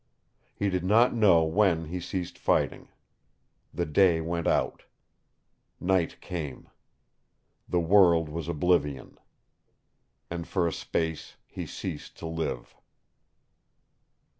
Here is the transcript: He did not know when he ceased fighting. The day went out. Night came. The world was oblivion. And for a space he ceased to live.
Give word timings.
He 0.55 0.71
did 0.71 0.83
not 0.83 1.13
know 1.13 1.43
when 1.43 1.85
he 1.85 1.99
ceased 1.99 2.35
fighting. 2.39 2.89
The 3.71 3.85
day 3.85 4.19
went 4.19 4.47
out. 4.47 4.81
Night 5.79 6.19
came. 6.19 6.69
The 7.69 7.79
world 7.79 8.27
was 8.27 8.47
oblivion. 8.47 9.19
And 10.31 10.47
for 10.47 10.67
a 10.67 10.73
space 10.73 11.35
he 11.45 11.67
ceased 11.67 12.17
to 12.17 12.25
live. 12.25 12.75